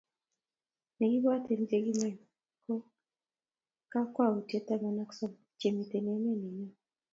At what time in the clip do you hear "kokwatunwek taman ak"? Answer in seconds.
3.91-5.11